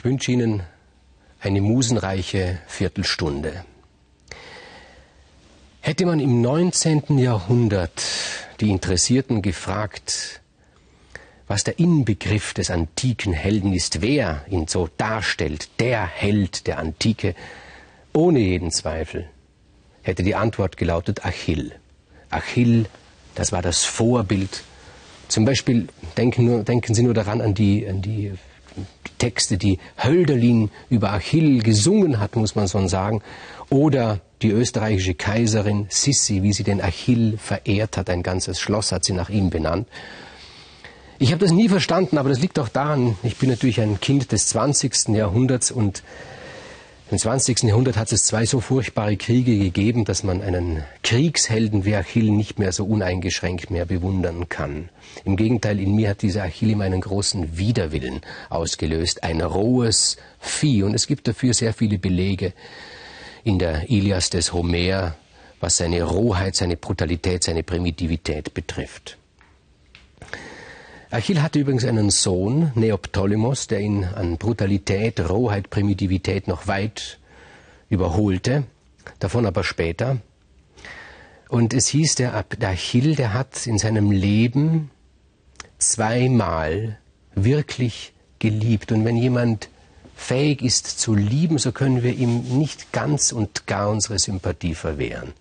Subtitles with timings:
[0.00, 0.62] Ich wünsche Ihnen
[1.40, 3.66] eine musenreiche Viertelstunde.
[5.82, 7.18] Hätte man im 19.
[7.18, 8.02] Jahrhundert
[8.60, 10.40] die Interessierten gefragt,
[11.48, 17.34] was der Inbegriff des antiken Helden ist, wer ihn so darstellt, der Held der Antike,
[18.14, 19.28] ohne jeden Zweifel,
[20.00, 21.72] hätte die Antwort gelautet Achill.
[22.30, 22.86] Achill,
[23.34, 24.62] das war das Vorbild.
[25.28, 28.32] Zum Beispiel denken, denken Sie nur daran an die, an die
[29.18, 33.22] Texte, die Hölderlin über Achill gesungen hat, muss man so sagen,
[33.68, 39.04] oder die österreichische Kaiserin Sissi, wie sie den Achill verehrt hat, ein ganzes Schloss hat
[39.04, 39.86] sie nach ihm benannt.
[41.18, 44.32] Ich habe das nie verstanden, aber das liegt auch daran, ich bin natürlich ein Kind
[44.32, 45.08] des 20.
[45.08, 46.02] Jahrhunderts und
[47.10, 47.64] im 20.
[47.64, 52.58] Jahrhundert hat es zwei so furchtbare Kriege gegeben, dass man einen Kriegshelden wie Achill nicht
[52.60, 54.90] mehr so uneingeschränkt mehr bewundern kann.
[55.24, 60.84] Im Gegenteil, in mir hat dieser Achill immer einen großen Widerwillen ausgelöst, ein rohes Vieh.
[60.84, 62.52] Und es gibt dafür sehr viele Belege
[63.42, 65.16] in der Ilias des Homer,
[65.58, 69.18] was seine Rohheit, seine Brutalität, seine Primitivität betrifft.
[71.12, 77.18] Achill hatte übrigens einen Sohn, Neoptolemos, der ihn an Brutalität, Rohheit, Primitivität noch weit
[77.88, 78.62] überholte,
[79.18, 80.18] davon aber später.
[81.48, 84.92] Und es hieß, der, der Achill, der hat in seinem Leben
[85.78, 86.98] zweimal
[87.34, 88.92] wirklich geliebt.
[88.92, 89.68] Und wenn jemand
[90.14, 95.32] fähig ist zu lieben, so können wir ihm nicht ganz und gar unsere Sympathie verwehren.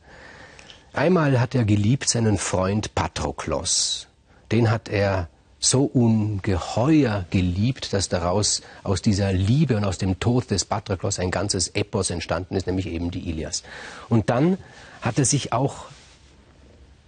[0.94, 4.08] Einmal hat er geliebt seinen Freund Patroklos.
[4.52, 10.52] Den hat er so ungeheuer geliebt, dass daraus aus dieser Liebe und aus dem Tod
[10.52, 13.64] des Patroklos ein ganzes Epos entstanden ist, nämlich eben die Ilias.
[14.08, 14.58] Und dann
[15.02, 15.86] hat er sich auch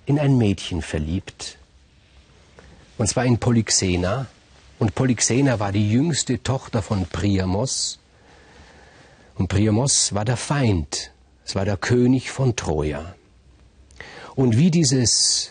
[0.05, 1.57] in ein Mädchen verliebt,
[3.01, 4.27] und zwar in Polyxena.
[4.77, 7.97] Und Polyxena war die jüngste Tochter von Priamos.
[9.35, 11.11] Und Priamos war der Feind,
[11.43, 13.15] es war der König von Troja.
[14.35, 15.49] Und wie dieses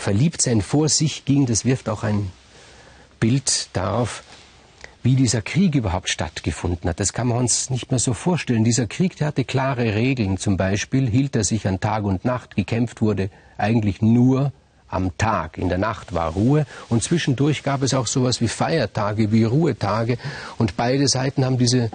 [0.00, 2.32] Verliebtsein vor sich ging, das wirft auch ein
[3.20, 4.22] Bild darauf,
[5.02, 7.00] wie dieser Krieg überhaupt stattgefunden hat.
[7.00, 8.64] Das kann man uns nicht mehr so vorstellen.
[8.64, 10.38] Dieser Krieg, der hatte klare Regeln.
[10.38, 12.56] Zum Beispiel hielt er sich an Tag und Nacht.
[12.56, 14.52] Gekämpft wurde eigentlich nur
[14.88, 15.58] am Tag.
[15.58, 20.18] In der Nacht war Ruhe und zwischendurch gab es auch sowas wie Feiertage, wie Ruhetage.
[20.58, 21.90] Und beide Seiten haben diese,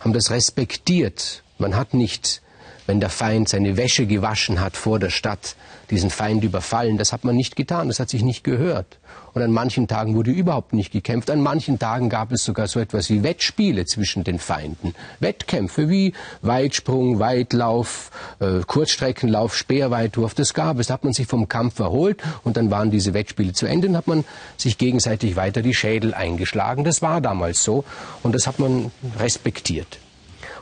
[0.00, 1.42] haben das respektiert.
[1.58, 2.40] Man hat nicht
[2.88, 5.56] wenn der Feind seine Wäsche gewaschen hat vor der Stadt,
[5.90, 6.96] diesen Feind überfallen.
[6.96, 8.98] Das hat man nicht getan, das hat sich nicht gehört.
[9.34, 11.30] Und an manchen Tagen wurde überhaupt nicht gekämpft.
[11.30, 14.94] An manchen Tagen gab es sogar so etwas wie Wettspiele zwischen den Feinden.
[15.20, 18.10] Wettkämpfe wie Weitsprung, Weitlauf,
[18.40, 20.32] äh, Kurzstreckenlauf, Speerweitwurf.
[20.34, 20.86] Das gab es.
[20.86, 23.98] Da hat man sich vom Kampf erholt und dann waren diese Wettspiele zu Ende und
[23.98, 24.24] hat man
[24.56, 26.84] sich gegenseitig weiter die Schädel eingeschlagen.
[26.84, 27.84] Das war damals so
[28.22, 29.98] und das hat man respektiert.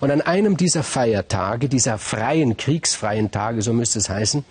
[0.01, 4.45] Und an einem dieser Feiertage, dieser freien, kriegsfreien Tage, so müsste es heißen,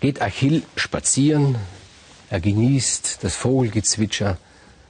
[0.00, 1.56] geht Achill spazieren,
[2.30, 4.38] er genießt das Vogelgezwitscher,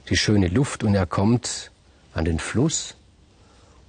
[0.09, 1.71] die schöne Luft und er kommt
[2.13, 2.95] an den Fluss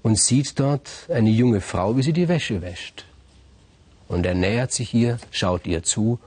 [0.03, 3.05] und sieht dort eine junge Frau, wie sie die Wäsche wäscht.
[4.09, 6.19] Und er nähert sich ihr, schaut ihr zu,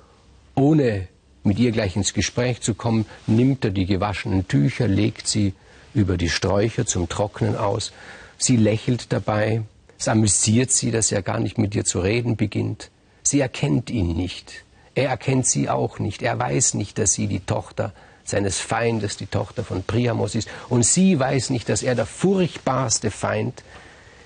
[0.54, 1.08] ohne
[1.44, 5.54] mit ihr gleich ins Gespräch zu kommen, nimmt er die gewaschenen Tücher, legt sie
[5.94, 7.92] über die Sträucher zum Trocknen aus
[8.38, 9.64] Sie lächelt dabei.
[9.98, 12.92] Es amüsiert sie, dass er gar nicht mit ihr zu reden beginnt.
[13.24, 14.66] Sie erkennt ihn nicht.
[14.94, 16.22] Er erkennt sie auch nicht.
[16.22, 20.50] Er weiß nicht, dass sie die Tochter seines Feindes, die Tochter von Priamos ist.
[20.70, 23.64] Und sie weiß nicht, dass er der furchtbarste Feind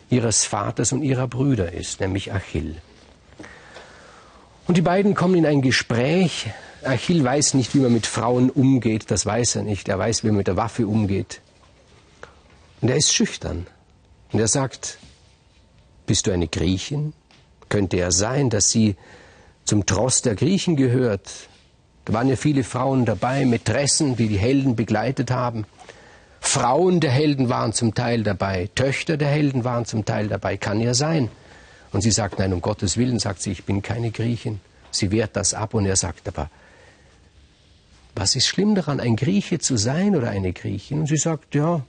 [0.10, 2.76] ihres Vaters und ihrer Brüder ist, nämlich Achill.
[4.68, 6.48] Und die beiden kommen in ein Gespräch.
[6.84, 9.90] Achill weiß nicht, wie man mit Frauen umgeht, das weiß er nicht.
[9.90, 11.42] Er weiß, wie man mit der Waffe umgeht.
[12.82, 13.68] Und er ist schüchtern.
[14.32, 14.98] Und er sagt,
[16.06, 17.14] bist du eine Griechin?
[17.68, 18.96] Könnte ja sein, dass sie
[19.64, 21.30] zum Tross der Griechen gehört.
[22.06, 25.66] Da waren ja viele Frauen dabei, Mätressen, die die Helden begleitet haben.
[26.42, 30.80] Frauen der Helden waren zum Teil dabei, Töchter der Helden waren zum Teil dabei, kann
[30.80, 31.30] ja sein.
[31.92, 34.60] Und sie sagt, nein, um Gottes Willen, sagt sie, ich bin keine Griechin.
[34.92, 36.50] Sie wehrt das ab und er sagt aber,
[38.16, 41.02] was ist schlimm daran, ein Grieche zu sein oder eine Griechin?
[41.02, 41.84] Und sie sagt, ja,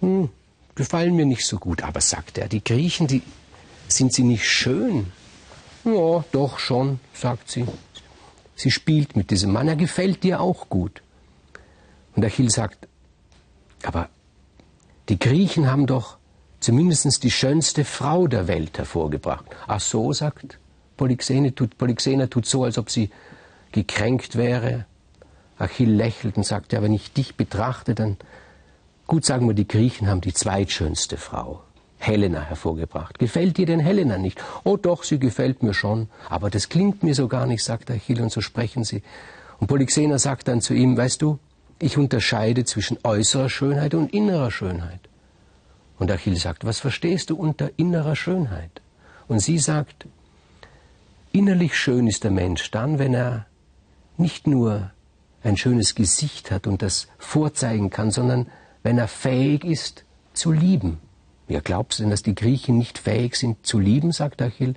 [0.00, 0.28] hm,
[0.74, 1.82] gefallen mir nicht so gut.
[1.82, 3.22] Aber sagt er, die Griechen, die,
[3.88, 5.12] sind sie nicht schön?
[5.84, 7.66] Ja, doch schon, sagt sie.
[8.54, 11.02] Sie spielt mit diesem Mann, er gefällt dir auch gut.
[12.16, 12.88] Und Achill sagt,
[13.84, 14.08] aber
[15.08, 16.18] die Griechen haben doch
[16.60, 19.46] zumindest die schönste Frau der Welt hervorgebracht.
[19.66, 20.58] Ach so, sagt
[20.96, 23.10] Polyxena, tut, Polyxena tut so, als ob sie
[23.72, 24.84] gekränkt wäre.
[25.58, 28.16] Achill lächelt und sagt, ja, wenn ich dich betrachte, dann
[29.08, 31.62] Gut sagen wir, die Griechen haben die zweitschönste Frau,
[31.96, 33.18] Helena, hervorgebracht.
[33.18, 34.38] Gefällt dir denn Helena nicht?
[34.64, 36.10] Oh doch, sie gefällt mir schon.
[36.28, 39.02] Aber das klingt mir so gar nicht, sagt Achill, und so sprechen sie.
[39.60, 41.38] Und Polyxena sagt dann zu ihm, weißt du,
[41.78, 45.00] ich unterscheide zwischen äußerer Schönheit und innerer Schönheit.
[45.98, 48.82] Und Achill sagt, was verstehst du unter innerer Schönheit?
[49.26, 50.06] Und sie sagt,
[51.32, 53.46] innerlich schön ist der Mensch dann, wenn er
[54.18, 54.90] nicht nur
[55.42, 58.48] ein schönes Gesicht hat und das vorzeigen kann, sondern
[58.82, 60.98] wenn er fähig ist zu lieben.
[61.46, 64.74] Wer glaubt denn, dass die Griechen nicht fähig sind zu lieben, sagt Achill.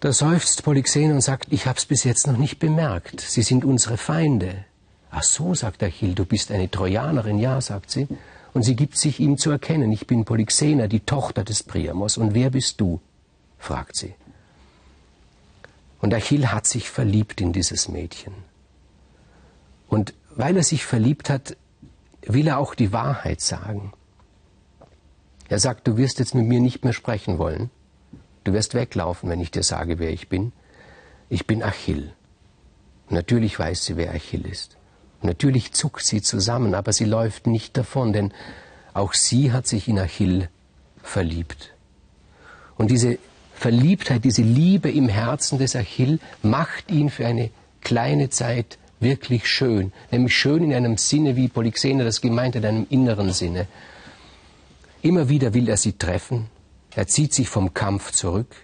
[0.00, 3.20] Da seufzt Polyxena und sagt, ich hab's bis jetzt noch nicht bemerkt.
[3.20, 4.64] Sie sind unsere Feinde.
[5.10, 7.38] Ach so, sagt Achill, du bist eine Trojanerin.
[7.38, 8.08] Ja, sagt sie.
[8.54, 9.92] Und sie gibt sich ihm zu erkennen.
[9.92, 12.16] Ich bin Polyxena, die Tochter des Priamos.
[12.16, 13.00] Und wer bist du?
[13.58, 14.14] fragt sie.
[16.00, 18.34] Und Achill hat sich verliebt in dieses Mädchen.
[19.86, 21.56] Und weil er sich verliebt hat,
[22.26, 23.92] will er auch die Wahrheit sagen.
[25.48, 27.70] Er sagt, du wirst jetzt mit mir nicht mehr sprechen wollen.
[28.44, 30.52] Du wirst weglaufen, wenn ich dir sage, wer ich bin.
[31.28, 32.12] Ich bin Achill.
[33.08, 34.76] Natürlich weiß sie, wer Achill ist.
[35.20, 38.32] Natürlich zuckt sie zusammen, aber sie läuft nicht davon, denn
[38.94, 40.48] auch sie hat sich in Achill
[41.02, 41.74] verliebt.
[42.76, 43.18] Und diese
[43.54, 49.92] Verliebtheit, diese Liebe im Herzen des Achill macht ihn für eine kleine Zeit wirklich schön.
[50.10, 53.66] Nämlich schön in einem Sinne, wie Polyxena das gemeint hat, in einem inneren Sinne.
[55.02, 56.46] Immer wieder will er sie treffen.
[56.94, 58.54] Er zieht sich vom Kampf zurück.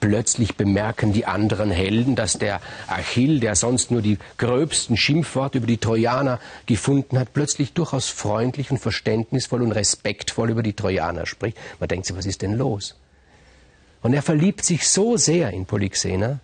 [0.00, 5.66] Plötzlich bemerken die anderen Helden, dass der Achill, der sonst nur die gröbsten Schimpfworte über
[5.66, 11.56] die Trojaner gefunden hat, plötzlich durchaus freundlich und verständnisvoll und respektvoll über die Trojaner spricht.
[11.80, 12.94] Man denkt sich, was ist denn los?
[14.00, 16.38] Und er verliebt sich so sehr in Polyxena,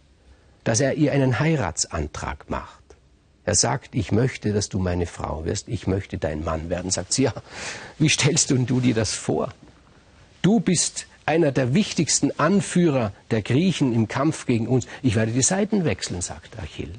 [0.65, 2.84] dass er ihr einen Heiratsantrag macht.
[3.47, 6.91] Er sagt, ich möchte, dass du meine Frau wirst, ich möchte dein Mann werden.
[6.91, 7.35] Sagt sie, ja,
[7.99, 9.53] wie stellst du, du dir das vor?
[10.41, 14.87] Du bist einer der wichtigsten Anführer der Griechen im Kampf gegen uns.
[15.03, 16.91] Ich werde die Seiten wechseln, sagt Achill.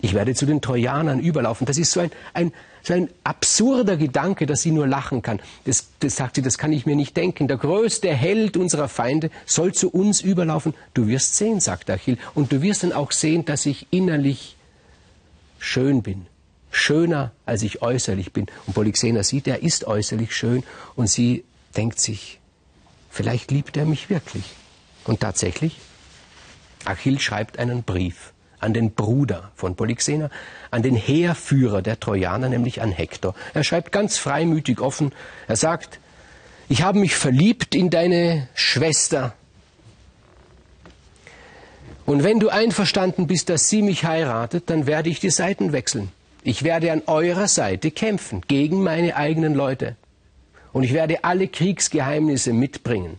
[0.00, 1.66] Ich werde zu den Trojanern überlaufen.
[1.66, 2.52] Das ist so ein, ein,
[2.82, 5.40] so ein absurder Gedanke, dass sie nur lachen kann.
[5.64, 7.48] Das, das sagt sie, das kann ich mir nicht denken.
[7.48, 10.74] Der größte Held unserer Feinde soll zu uns überlaufen.
[10.92, 12.18] Du wirst sehen, sagt Achill.
[12.34, 14.55] Und du wirst dann auch sehen, dass ich innerlich
[15.66, 16.26] schön bin.
[16.70, 18.46] Schöner, als ich äußerlich bin.
[18.66, 20.62] Und Polyxena sieht, er ist äußerlich schön.
[20.94, 21.44] Und sie
[21.76, 22.40] denkt sich,
[23.16, 24.44] Vielleicht liebt er mich wirklich.
[25.04, 25.78] Und tatsächlich,
[26.84, 30.28] Achill schreibt einen Brief an den Bruder von Polyxena,
[30.70, 33.34] an den Heerführer der Trojaner, nämlich an Hektor.
[33.54, 35.14] Er schreibt ganz freimütig offen,
[35.48, 35.98] er sagt,
[36.68, 39.32] ich habe mich verliebt in deine Schwester.
[42.06, 46.10] Und wenn du einverstanden bist, dass sie mich heiratet, dann werde ich die Seiten wechseln.
[46.44, 49.96] Ich werde an eurer Seite kämpfen, gegen meine eigenen Leute
[50.72, 53.18] und ich werde alle Kriegsgeheimnisse mitbringen.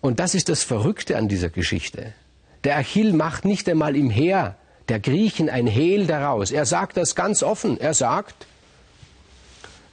[0.00, 2.14] Und das ist das Verrückte an dieser Geschichte.
[2.64, 4.56] Der Achill macht nicht einmal im Heer
[4.88, 6.50] der Griechen ein Hehl daraus.
[6.50, 7.78] Er sagt das ganz offen.
[7.78, 8.46] Er sagt,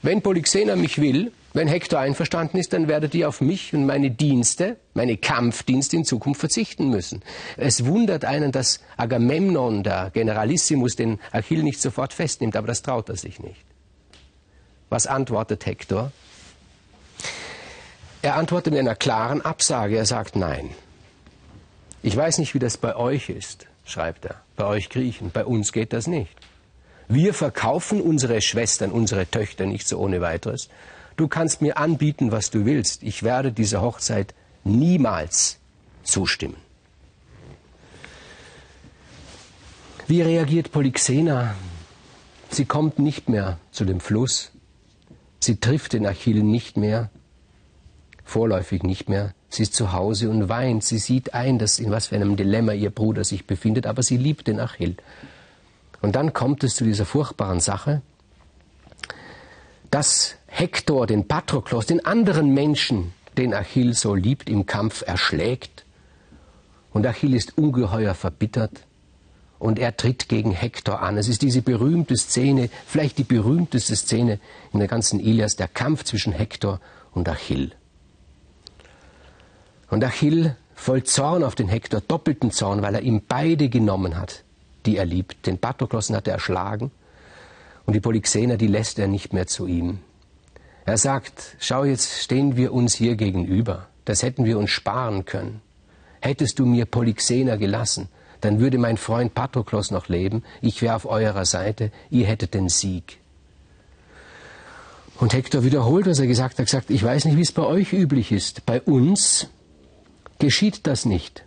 [0.02, 4.10] wenn Polyxena mich will, wenn Hektor einverstanden ist, dann werdet ihr auf mich und meine
[4.10, 7.22] Dienste, meine Kampfdienste in Zukunft verzichten müssen.
[7.56, 13.08] Es wundert einen, dass Agamemnon, der Generalissimus, den Achill nicht sofort festnimmt, aber das traut
[13.08, 13.64] er sich nicht.
[14.90, 16.12] Was antwortet Hektor?
[18.20, 19.96] Er antwortet in einer klaren Absage.
[19.96, 20.70] Er sagt Nein.
[22.02, 24.42] Ich weiß nicht, wie das bei euch ist, schreibt er.
[24.56, 25.30] Bei euch Griechen.
[25.30, 26.34] Bei uns geht das nicht.
[27.08, 30.68] Wir verkaufen unsere Schwestern, unsere Töchter nicht so ohne weiteres.
[31.18, 33.02] Du kannst mir anbieten, was du willst.
[33.02, 34.34] Ich werde dieser Hochzeit
[34.64, 35.58] niemals
[36.04, 36.56] zustimmen.
[40.06, 41.54] Wie reagiert Polyxena?
[42.50, 44.52] Sie kommt nicht mehr zu dem Fluss.
[45.40, 47.10] Sie trifft den Achill nicht mehr
[48.28, 49.34] vorläufig nicht mehr.
[49.48, 50.84] Sie ist zu Hause und weint.
[50.84, 54.18] Sie sieht ein, dass in was für einem Dilemma ihr Bruder sich befindet, aber sie
[54.18, 54.96] liebt den Achill.
[56.02, 58.02] Und dann kommt es zu dieser furchtbaren Sache,
[59.90, 65.84] dass Hektor den Patroklos, den anderen Menschen, den Achill so liebt, im Kampf erschlägt.
[66.90, 68.86] Und Achill ist ungeheuer verbittert
[69.58, 71.16] und er tritt gegen Hektor an.
[71.16, 74.40] Es ist diese berühmte Szene, vielleicht die berühmteste Szene
[74.72, 76.80] in der ganzen Ilias, der Kampf zwischen Hektor
[77.12, 77.72] und Achill.
[79.90, 84.44] Und Achill voll Zorn auf den Hektor, doppelten Zorn, weil er ihm beide genommen hat,
[84.86, 85.46] die er liebt.
[85.46, 86.90] Den Patroklossen hat er erschlagen
[87.84, 90.00] und die Polyxena, die lässt er nicht mehr zu ihm.
[90.88, 93.88] Er sagt, schau, jetzt stehen wir uns hier gegenüber.
[94.06, 95.60] Das hätten wir uns sparen können.
[96.22, 98.08] Hättest du mir Polyxena gelassen,
[98.40, 102.70] dann würde mein Freund Patroklos noch leben, ich wäre auf eurer Seite, ihr hättet den
[102.70, 103.18] Sieg.
[105.18, 106.64] Und Hektor wiederholt, was er gesagt hat.
[106.64, 108.64] Gesagt, ich weiß nicht, wie es bei euch üblich ist.
[108.64, 109.48] Bei uns
[110.38, 111.44] geschieht das nicht.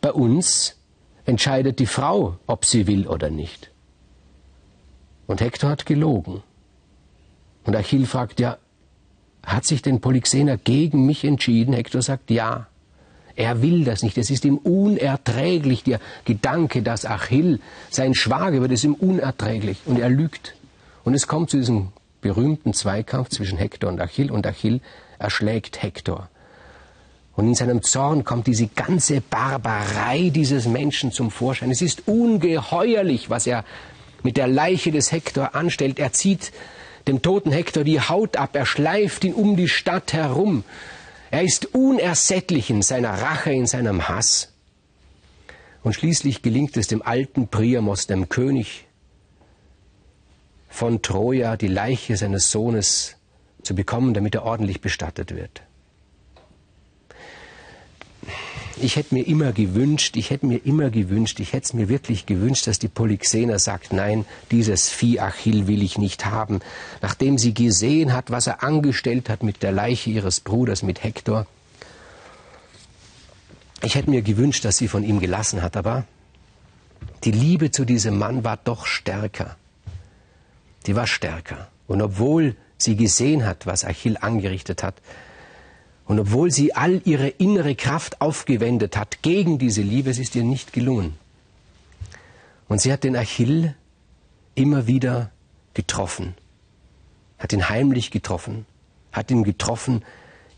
[0.00, 0.76] Bei uns
[1.26, 3.70] entscheidet die Frau, ob sie will oder nicht.
[5.26, 6.42] Und Hektor hat gelogen.
[7.64, 8.58] Und Achill fragt, ja,
[9.44, 11.74] hat sich denn Polyxena gegen mich entschieden?
[11.74, 12.66] Hektor sagt, ja.
[13.34, 14.18] Er will das nicht.
[14.18, 19.78] Es ist ihm unerträglich, der Gedanke, dass Achill sein Schwager wird, ist ihm unerträglich.
[19.86, 20.54] Und er lügt.
[21.02, 21.88] Und es kommt zu diesem
[22.20, 24.30] berühmten Zweikampf zwischen Hektor und Achill.
[24.30, 24.80] Und Achill
[25.18, 26.28] erschlägt Hektor.
[27.34, 31.70] Und in seinem Zorn kommt diese ganze Barbarei dieses Menschen zum Vorschein.
[31.70, 33.64] Es ist ungeheuerlich, was er
[34.22, 35.98] mit der Leiche des Hektor anstellt.
[35.98, 36.52] Er zieht
[37.08, 40.64] dem toten Hektor die Haut ab, er schleift ihn um die Stadt herum.
[41.30, 44.52] Er ist unersättlich in seiner Rache, in seinem Hass.
[45.82, 48.86] Und schließlich gelingt es dem alten Priamos, dem König
[50.68, 53.16] von Troja, die Leiche seines Sohnes
[53.62, 55.62] zu bekommen, damit er ordentlich bestattet wird.
[58.80, 62.26] Ich hätte mir immer gewünscht, ich hätte mir immer gewünscht, ich hätte es mir wirklich
[62.26, 66.60] gewünscht, dass die Polyxena sagt, nein, dieses Vieh Achill will ich nicht haben.
[67.00, 71.46] Nachdem sie gesehen hat, was er angestellt hat mit der Leiche ihres Bruders, mit Hektor.
[73.82, 76.04] Ich hätte mir gewünscht, dass sie von ihm gelassen hat, aber
[77.24, 79.56] die Liebe zu diesem Mann war doch stärker.
[80.86, 81.68] Die war stärker.
[81.86, 84.94] Und obwohl sie gesehen hat, was Achill angerichtet hat,
[86.06, 90.44] und obwohl sie all ihre innere Kraft aufgewendet hat gegen diese Liebe, es ist ihr
[90.44, 91.14] nicht gelungen.
[92.68, 93.74] Und sie hat den Achill
[94.54, 95.30] immer wieder
[95.74, 96.34] getroffen,
[97.38, 98.66] hat ihn heimlich getroffen,
[99.12, 100.02] hat ihn getroffen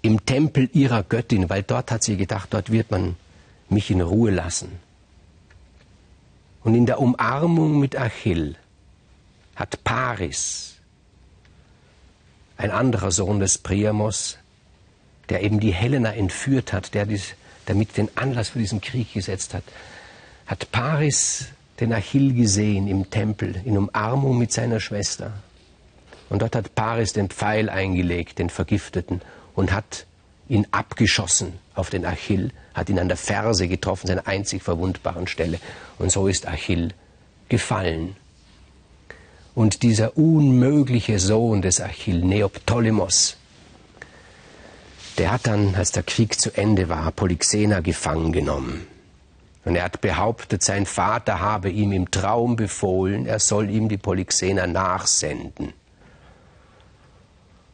[0.03, 3.17] im Tempel ihrer Göttin, weil dort hat sie gedacht, dort wird man
[3.69, 4.73] mich in Ruhe lassen.
[6.63, 8.57] Und in der Umarmung mit Achill
[9.55, 10.77] hat Paris,
[12.57, 14.39] ein anderer Sohn des Priamos,
[15.31, 17.35] der eben die Helena entführt hat, der dies,
[17.67, 19.65] damit den Anlass für diesen Krieg gesetzt hat,
[20.47, 21.47] hat Paris
[21.81, 25.33] den Achill gesehen im Tempel in Umarmung mit seiner Schwester.
[26.29, 29.21] Und dort hat Paris den Pfeil eingelegt, den Vergifteten,
[29.55, 30.07] und hat
[30.49, 35.59] ihn abgeschossen auf den Achill, hat ihn an der Ferse getroffen, seiner einzig verwundbaren Stelle.
[35.99, 36.93] Und so ist Achill
[37.49, 38.17] gefallen.
[39.55, 43.37] Und dieser unmögliche Sohn des Achill, Neoptolemos,
[45.19, 48.87] der hat dann, als der Krieg zu Ende war, Polyxena gefangen genommen.
[49.65, 53.97] Und er hat behauptet, sein Vater habe ihm im Traum befohlen, er soll ihm die
[53.97, 55.73] Polyxena nachsenden.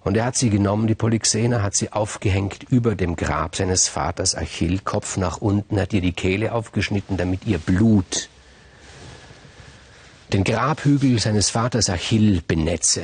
[0.03, 4.35] Und er hat sie genommen, die Polyxena, hat sie aufgehängt über dem Grab seines Vaters
[4.35, 8.29] Achill, Kopf nach unten, hat ihr die Kehle aufgeschnitten, damit ihr Blut
[10.33, 13.03] den Grabhügel seines Vaters Achill benetze.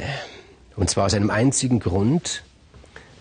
[0.77, 2.45] Und zwar aus einem einzigen Grund,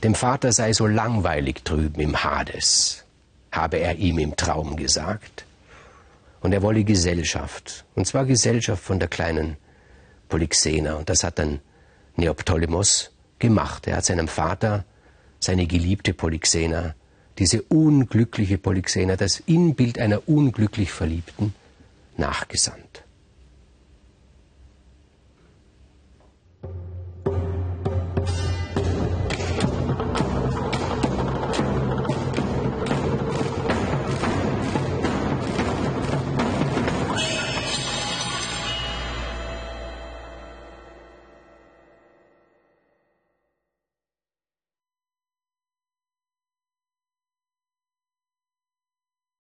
[0.04, 3.06] dem Vater sei so langweilig drüben im Hades,
[3.52, 5.46] habe er ihm im Traum gesagt.
[6.42, 9.58] Und er wolle Gesellschaft, und zwar Gesellschaft von der kleinen
[10.30, 10.96] Polyxena.
[10.96, 11.60] Und das hat dann
[12.18, 13.88] Neoptolemos gemacht.
[13.88, 14.86] Er hat seinem Vater
[15.40, 16.96] seine geliebte Polyxena,
[17.40, 21.54] diese unglückliche Polyxena, das Inbild einer unglücklich Verliebten,
[22.18, 23.05] nachgesandt.